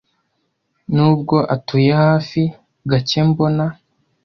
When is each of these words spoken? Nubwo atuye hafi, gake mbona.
Nubwo 0.93 1.37
atuye 1.55 1.91
hafi, 2.03 2.41
gake 2.89 3.19
mbona. 3.29 3.65